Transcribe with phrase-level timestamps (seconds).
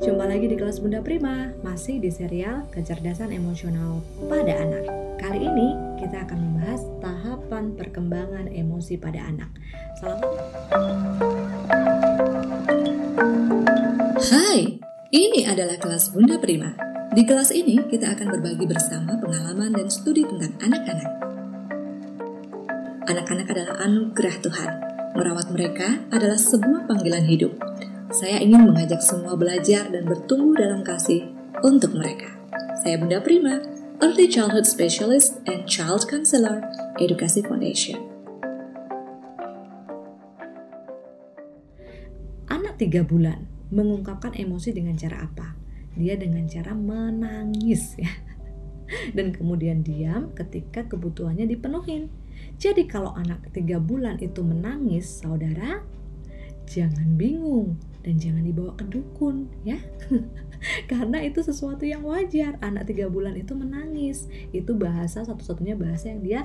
[0.00, 4.00] jumpa lagi di kelas Bunda Prima, masih di serial Kecerdasan Emosional
[4.32, 4.88] pada Anak.
[5.20, 9.52] Kali ini kita akan membahas tahapan perkembangan emosi pada anak.
[10.00, 10.24] Salam.
[14.24, 14.80] Hai,
[15.12, 16.72] ini adalah kelas Bunda Prima.
[17.12, 21.10] Di kelas ini kita akan berbagi bersama pengalaman dan studi tentang anak-anak.
[23.04, 24.70] Anak-anak adalah anugerah Tuhan.
[25.12, 27.52] Merawat mereka adalah sebuah panggilan hidup
[28.10, 31.30] saya ingin mengajak semua belajar dan bertumbuh dalam kasih
[31.62, 32.26] untuk mereka.
[32.82, 33.62] Saya Bunda Prima,
[34.02, 36.58] Early Childhood Specialist and Child Counselor,
[36.98, 38.02] Edukasi Foundation.
[42.50, 45.54] Anak tiga bulan mengungkapkan emosi dengan cara apa?
[45.94, 48.10] Dia dengan cara menangis ya.
[49.14, 52.10] Dan kemudian diam ketika kebutuhannya dipenuhin.
[52.58, 55.86] Jadi kalau anak tiga bulan itu menangis, saudara,
[56.66, 59.76] jangan bingung dan jangan dibawa ke dukun ya.
[60.90, 62.56] Karena itu sesuatu yang wajar.
[62.64, 64.28] Anak tiga bulan itu menangis.
[64.52, 66.40] Itu bahasa satu-satunya bahasa yang dia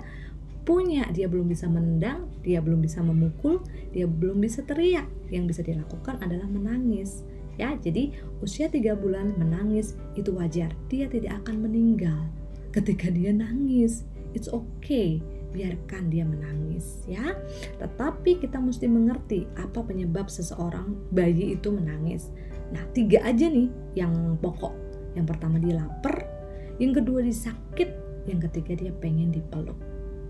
[0.68, 1.08] punya.
[1.12, 3.64] Dia belum bisa menendang dia belum bisa memukul
[3.96, 5.08] dia belum bisa teriak.
[5.32, 7.24] Yang bisa dilakukan adalah menangis
[7.56, 7.76] ya.
[7.80, 10.72] Jadi usia tiga bulan menangis itu wajar.
[10.92, 12.28] Dia tidak akan meninggal
[12.76, 14.04] ketika dia nangis
[14.36, 15.24] it's okay
[15.56, 17.32] biarkan dia menangis ya.
[17.80, 22.28] Tetapi kita mesti mengerti apa penyebab seseorang bayi itu menangis.
[22.76, 24.76] Nah, tiga aja nih yang pokok.
[25.16, 26.28] Yang pertama dia lapar,
[26.76, 27.90] yang kedua dia sakit,
[28.28, 29.80] yang ketiga dia pengen dipeluk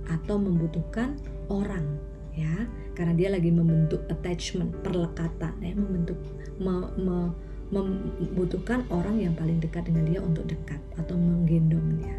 [0.05, 1.17] atau membutuhkan
[1.49, 1.97] orang
[2.35, 6.19] ya karena dia lagi membentuk attachment perlekatan ya membentuk
[6.59, 7.17] me, me,
[7.73, 12.13] membutuhkan orang yang paling dekat dengan dia untuk dekat atau menggendongnya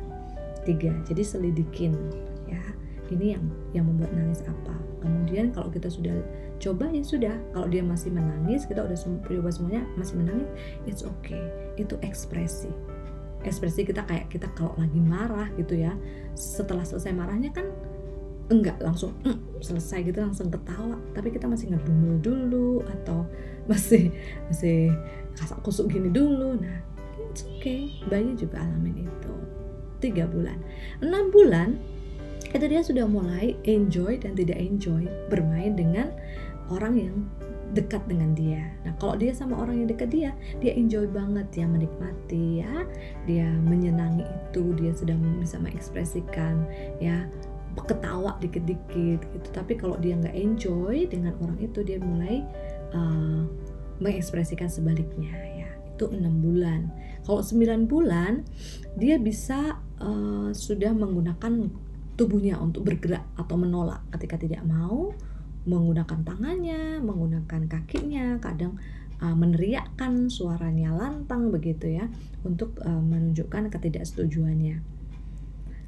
[0.66, 0.92] tiga.
[1.06, 1.94] Jadi selidikin
[2.50, 2.60] ya.
[3.06, 4.74] Ini yang yang membuat nangis apa.
[4.98, 6.18] Kemudian kalau kita sudah
[6.58, 7.34] coba ya sudah.
[7.54, 10.50] Kalau dia masih menangis kita udah coba semuanya masih menangis
[10.90, 11.38] it's okay.
[11.78, 12.70] Itu ekspresi.
[13.46, 15.94] Ekspresi kita kayak kita kalau lagi marah gitu ya.
[16.34, 17.70] Setelah selesai marahnya kan
[18.46, 20.98] enggak langsung mm, selesai gitu langsung ketawa.
[21.14, 23.22] Tapi kita masih ngedumel dulu atau
[23.70, 24.10] masih
[24.50, 24.90] masih
[25.38, 26.58] kasak kusuk gini dulu.
[26.58, 26.82] Nah
[27.30, 27.94] it's okay.
[28.10, 29.45] Bayi juga alamin itu
[30.02, 30.58] tiga bulan
[31.00, 31.76] enam bulan
[32.54, 36.08] itu dia sudah mulai enjoy dan tidak enjoy bermain dengan
[36.70, 37.16] orang yang
[37.74, 38.62] dekat dengan dia.
[38.86, 40.30] Nah, kalau dia sama orang yang dekat dia,
[40.62, 42.86] dia enjoy banget ya menikmati ya,
[43.26, 46.62] dia menyenangi itu, dia sudah bisa mengekspresikan
[47.02, 47.26] ya
[47.84, 49.48] ketawa dikit-dikit gitu.
[49.50, 52.46] Tapi kalau dia nggak enjoy dengan orang itu, dia mulai
[52.94, 53.42] uh,
[53.98, 55.55] mengekspresikan sebaliknya ya.
[55.96, 56.92] Itu enam bulan.
[57.24, 58.44] Kalau sembilan bulan,
[59.00, 61.72] dia bisa uh, sudah menggunakan
[62.16, 65.12] tubuhnya untuk bergerak atau menolak ketika tidak mau
[65.66, 68.78] menggunakan tangannya, menggunakan kakinya, kadang
[69.18, 72.06] uh, meneriakkan suaranya lantang begitu ya
[72.46, 74.80] untuk uh, menunjukkan ketidaksetujuannya.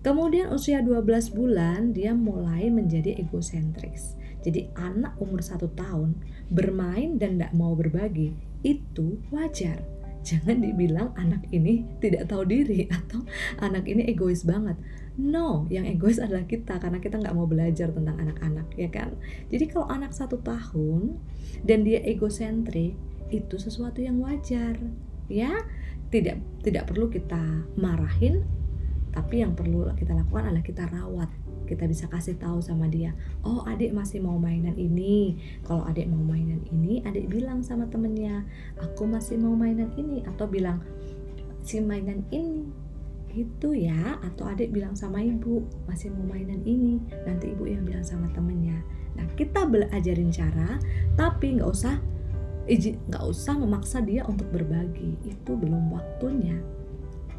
[0.02, 4.14] Kemudian usia 12 bulan dia mulai menjadi egosentris.
[4.42, 6.14] Jadi anak umur satu tahun
[6.48, 8.32] bermain dan tidak mau berbagi
[8.62, 13.24] itu wajar jangan dibilang anak ini tidak tahu diri atau
[13.62, 14.78] anak ini egois banget.
[15.18, 19.14] No yang egois adalah kita karena kita nggak mau belajar tentang anak-anak ya kan?
[19.50, 21.18] Jadi kalau anak satu tahun
[21.66, 22.94] dan dia egosentrik
[23.28, 24.78] itu sesuatu yang wajar
[25.26, 25.52] ya?
[26.08, 28.46] Tidak tidak perlu kita marahin
[29.12, 31.30] tapi yang perlu kita lakukan adalah kita rawat
[31.68, 33.12] kita bisa kasih tahu sama dia
[33.44, 35.36] oh adik masih mau mainan ini.
[35.64, 38.44] Kalau adik mau mainan ini adik bilang sama temennya
[38.80, 40.80] aku masih mau mainan ini atau bilang
[41.62, 42.64] si mainan ini.
[43.28, 44.18] Gitu ya.
[44.24, 46.98] Atau adik bilang sama ibu masih mau mainan ini.
[47.28, 48.80] Nanti ibu yang bilang sama temennya.
[49.14, 50.78] Nah kita belajarin cara
[51.14, 51.96] tapi nggak usah
[52.68, 55.16] nggak usah memaksa dia untuk berbagi.
[55.24, 56.58] Itu belum waktunya.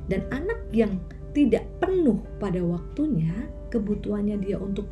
[0.10, 0.98] Dan anak yang
[1.40, 3.32] tidak penuh pada waktunya
[3.72, 4.92] kebutuhannya dia untuk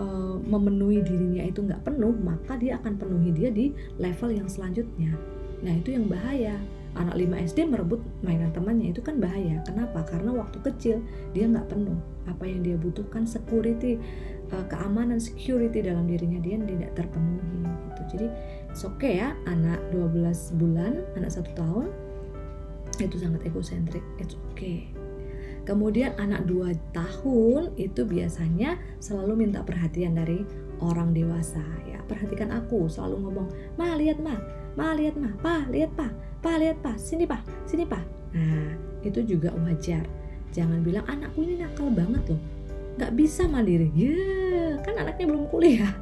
[0.00, 5.12] uh, memenuhi dirinya itu nggak penuh maka dia akan penuhi dia di level yang selanjutnya.
[5.60, 6.56] Nah itu yang bahaya.
[6.92, 9.64] Anak 5 SD merebut mainan temannya itu kan bahaya.
[9.64, 10.04] Kenapa?
[10.04, 11.00] Karena waktu kecil
[11.32, 11.96] dia nggak penuh.
[12.28, 13.96] Apa yang dia butuhkan security
[14.52, 18.02] uh, keamanan security dalam dirinya dia tidak terpenuhi gitu.
[18.16, 18.26] Jadi
[18.72, 21.88] oke okay ya anak 12 bulan anak satu tahun
[23.00, 24.91] itu sangat egosentrik it's okay
[25.62, 30.42] Kemudian anak 2 tahun itu biasanya selalu minta perhatian dari
[30.82, 32.02] orang dewasa ya.
[32.10, 33.48] Perhatikan aku, selalu ngomong,
[33.78, 34.34] "Ma, lihat, Ma.
[34.74, 35.30] Ma, lihat, Ma.
[35.38, 36.10] Pa, lihat, Pa.
[36.42, 36.98] Pa, lihat, Pa.
[36.98, 37.38] Sini, Pa.
[37.62, 38.02] Sini, Pa."
[38.34, 38.74] Nah,
[39.06, 40.02] itu juga wajar.
[40.50, 42.42] Jangan bilang anakku ini nakal banget loh.
[42.98, 43.88] Gak bisa mandiri.
[43.94, 45.94] Ya, yeah, kan anaknya belum kuliah.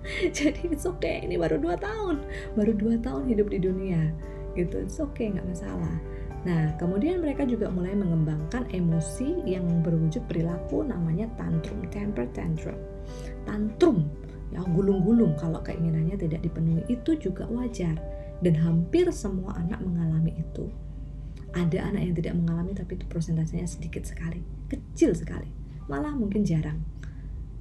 [0.36, 2.16] Jadi it's okay, ini baru 2 tahun.
[2.56, 4.10] Baru 2 tahun hidup di dunia
[4.54, 5.94] gitu it's okay nggak masalah
[6.40, 12.80] Nah, kemudian mereka juga mulai mengembangkan emosi yang berwujud perilaku namanya tantrum, temper tantrum.
[13.44, 14.08] Tantrum,
[14.48, 17.92] ya gulung-gulung kalau keinginannya tidak dipenuhi itu juga wajar
[18.40, 20.64] dan hampir semua anak mengalami itu.
[21.52, 24.40] Ada anak yang tidak mengalami tapi itu persentasenya sedikit sekali,
[24.72, 25.50] kecil sekali,
[25.92, 26.80] malah mungkin jarang.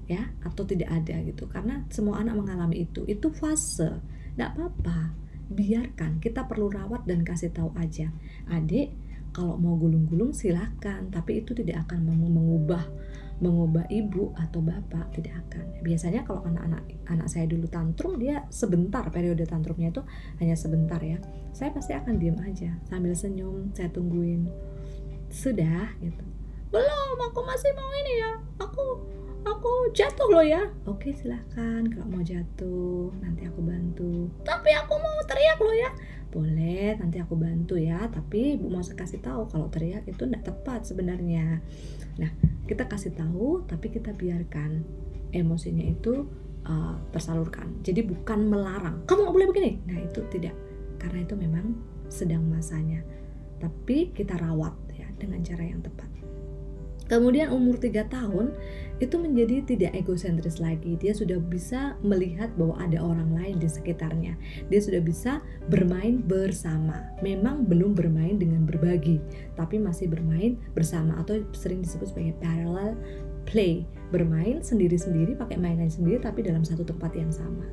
[0.10, 1.46] Ya, atau tidak ada gitu.
[1.46, 3.06] Karena semua anak mengalami itu.
[3.06, 4.02] Itu fase.
[4.34, 8.14] Tidak apa-apa biarkan kita perlu rawat dan kasih tahu aja.
[8.50, 8.94] Adik
[9.34, 12.86] kalau mau gulung-gulung silahkan tapi itu tidak akan mengubah
[13.40, 15.66] mengubah ibu atau bapak tidak akan.
[15.80, 20.04] Biasanya kalau anak-anak anak saya dulu tantrum dia sebentar periode tantrumnya itu
[20.44, 21.18] hanya sebentar ya.
[21.56, 24.52] Saya pasti akan diem aja sambil senyum saya tungguin.
[25.32, 26.24] Sudah gitu.
[26.70, 28.32] Belum aku masih mau ini ya.
[28.60, 28.86] Aku
[29.46, 30.62] aku jatuh loh ya.
[30.90, 34.32] Oke silahkan kalau mau jatuh nanti aku bantu.
[34.44, 35.90] Tapi aku mau teriak loh ya.
[36.30, 38.08] Boleh nanti aku bantu ya.
[38.10, 41.64] Tapi ibu mau kasih tahu kalau teriak itu tidak tepat sebenarnya.
[42.20, 42.32] Nah
[42.68, 44.84] kita kasih tahu tapi kita biarkan
[45.32, 46.28] emosinya itu
[46.66, 47.82] uh, tersalurkan.
[47.86, 49.06] Jadi bukan melarang.
[49.06, 49.72] Kamu nggak boleh begini.
[49.86, 50.56] Nah itu tidak.
[51.00, 51.66] Karena itu memang
[52.12, 53.02] sedang masanya.
[53.60, 56.10] Tapi kita rawat ya dengan cara yang tepat
[57.10, 58.54] Kemudian umur 3 tahun
[59.02, 60.94] itu menjadi tidak egosentris lagi.
[61.02, 64.38] Dia sudah bisa melihat bahwa ada orang lain di sekitarnya.
[64.70, 65.42] Dia sudah bisa
[65.74, 67.10] bermain bersama.
[67.26, 69.18] Memang belum bermain dengan berbagi,
[69.58, 72.94] tapi masih bermain bersama atau sering disebut sebagai parallel
[73.50, 73.90] play.
[74.14, 77.66] Bermain sendiri-sendiri pakai mainan sendiri tapi dalam satu tempat yang sama.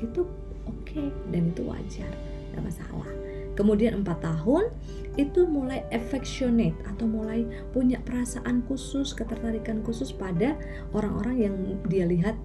[0.00, 0.24] Itu
[0.64, 2.08] oke okay, dan itu wajar,
[2.48, 3.27] tidak masalah.
[3.58, 4.70] Kemudian 4 tahun
[5.18, 7.42] itu mulai affectionate atau mulai
[7.74, 10.54] punya perasaan khusus, ketertarikan khusus pada
[10.94, 11.54] orang-orang yang
[11.90, 12.38] dia lihat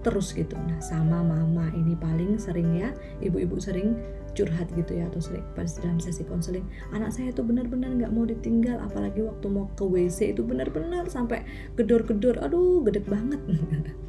[0.00, 0.56] terus gitu.
[0.56, 3.92] Nah, sama mama ini paling sering ya, ibu-ibu sering
[4.34, 8.82] curhat gitu ya atau sering dalam sesi konseling anak saya itu benar-benar nggak mau ditinggal
[8.82, 11.46] apalagi waktu mau ke WC itu benar-benar sampai
[11.78, 13.38] gedor-gedor aduh gede banget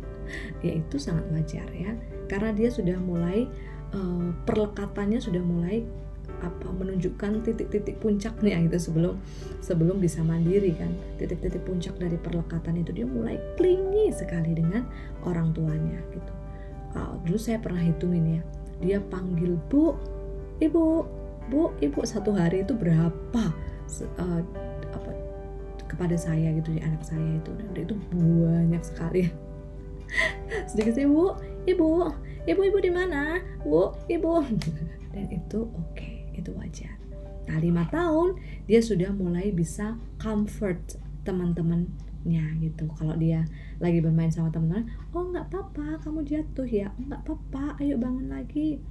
[0.65, 1.93] ya itu sangat wajar ya
[2.25, 3.45] karena dia sudah mulai
[3.93, 5.85] uh, perlekatannya sudah mulai
[6.43, 9.15] apa menunjukkan titik-titik puncaknya gitu sebelum
[9.63, 10.91] sebelum bisa mandiri kan.
[11.17, 14.85] Titik-titik puncak dari perlekatan itu dia mulai klingi sekali dengan
[15.23, 16.33] orang tuanya gitu.
[16.95, 18.41] Uh, dulu saya pernah hitungin ya
[18.79, 19.95] dia panggil bu
[20.63, 21.03] ibu
[21.51, 23.43] bu ibu satu hari itu berapa
[24.19, 24.41] uh,
[24.95, 25.11] apa
[25.85, 27.51] kepada saya gitu di anak saya itu.
[27.55, 29.31] Dan itu banyak sekali.
[30.69, 31.33] Sedikit sih bu
[31.65, 32.11] ibu
[32.45, 33.39] ibu ibu di mana?
[33.63, 34.43] Bu ibu.
[35.15, 35.95] Dan itu oke.
[35.95, 36.95] okay itu wajar.
[37.45, 42.89] Nah, lima tahun dia sudah mulai bisa comfort teman-temannya gitu.
[42.97, 43.45] Kalau dia
[43.77, 48.33] lagi bermain sama teman-teman, oh nggak apa-apa, kamu jatuh ya, oh, nggak apa-apa, ayo bangun
[48.33, 48.81] lagi.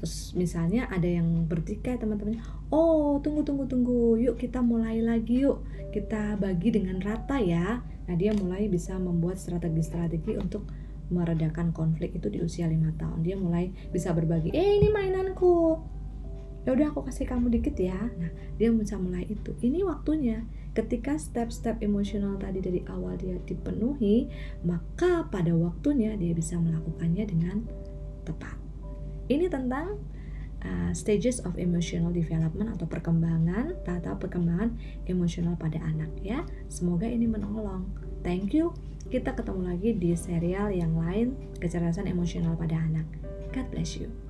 [0.00, 2.40] Terus misalnya ada yang bertikai teman-temannya,
[2.72, 7.84] oh tunggu tunggu tunggu, yuk kita mulai lagi yuk, kita bagi dengan rata ya.
[8.08, 10.64] Nah dia mulai bisa membuat strategi-strategi untuk
[11.12, 13.20] meredakan konflik itu di usia lima tahun.
[13.20, 15.76] Dia mulai bisa berbagi, eh ini mainanku,
[16.64, 17.96] ya udah aku kasih kamu dikit ya.
[17.96, 18.30] Nah
[18.60, 19.56] dia bisa mulai itu.
[19.60, 20.44] Ini waktunya.
[20.70, 24.30] Ketika step-step emosional tadi dari awal dia dipenuhi
[24.62, 27.66] maka pada waktunya dia bisa melakukannya dengan
[28.22, 28.54] tepat.
[29.26, 29.98] Ini tentang
[30.62, 34.78] uh, stages of emotional development atau perkembangan tata perkembangan
[35.10, 36.46] emosional pada anak ya.
[36.70, 37.90] Semoga ini menolong.
[38.22, 38.70] Thank you.
[39.10, 43.10] Kita ketemu lagi di serial yang lain kecerdasan emosional pada anak.
[43.50, 44.29] God bless you